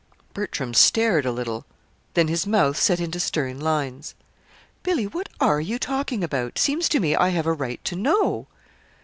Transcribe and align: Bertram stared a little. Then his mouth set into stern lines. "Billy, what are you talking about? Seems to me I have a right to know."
Bertram 0.33 0.73
stared 0.73 1.27
a 1.27 1.31
little. 1.31 1.63
Then 2.15 2.27
his 2.27 2.47
mouth 2.47 2.75
set 2.75 2.99
into 2.99 3.19
stern 3.19 3.59
lines. 3.59 4.15
"Billy, 4.81 5.05
what 5.05 5.29
are 5.39 5.61
you 5.61 5.77
talking 5.77 6.23
about? 6.23 6.57
Seems 6.57 6.89
to 6.89 6.99
me 6.99 7.15
I 7.15 7.29
have 7.29 7.45
a 7.45 7.53
right 7.53 7.85
to 7.85 7.95
know." 7.95 8.47